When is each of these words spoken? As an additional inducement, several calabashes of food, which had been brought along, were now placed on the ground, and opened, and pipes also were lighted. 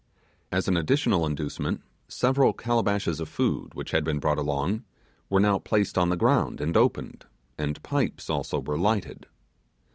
As 0.51 0.67
an 0.67 0.77
additional 0.77 1.27
inducement, 1.27 1.83
several 2.07 2.53
calabashes 2.53 3.19
of 3.19 3.29
food, 3.29 3.75
which 3.75 3.91
had 3.91 4.03
been 4.03 4.17
brought 4.17 4.39
along, 4.39 4.83
were 5.29 5.39
now 5.39 5.59
placed 5.59 5.95
on 5.95 6.09
the 6.09 6.17
ground, 6.17 6.59
and 6.59 6.75
opened, 6.75 7.27
and 7.55 7.83
pipes 7.83 8.27
also 8.27 8.59
were 8.61 8.79
lighted. 8.79 9.27